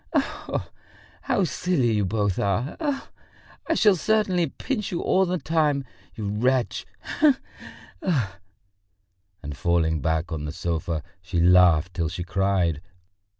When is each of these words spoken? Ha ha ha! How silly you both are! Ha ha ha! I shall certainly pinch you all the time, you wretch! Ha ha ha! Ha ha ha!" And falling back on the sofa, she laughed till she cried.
Ha 0.13 0.19
ha 0.19 0.57
ha! 0.57 0.69
How 1.21 1.43
silly 1.43 1.91
you 1.91 2.05
both 2.05 2.39
are! 2.39 2.63
Ha 2.69 2.75
ha 2.79 2.91
ha! 2.91 3.09
I 3.67 3.75
shall 3.75 3.95
certainly 3.95 4.47
pinch 4.47 4.91
you 4.91 4.99
all 4.99 5.27
the 5.27 5.37
time, 5.37 5.85
you 6.15 6.27
wretch! 6.27 6.87
Ha 7.01 7.33
ha 7.37 7.39
ha! 8.01 8.09
Ha 8.09 8.09
ha 8.09 8.09
ha!" 8.29 8.39
And 9.43 9.55
falling 9.55 10.01
back 10.01 10.31
on 10.31 10.45
the 10.45 10.51
sofa, 10.51 11.03
she 11.21 11.39
laughed 11.39 11.93
till 11.93 12.09
she 12.09 12.23
cried. 12.23 12.81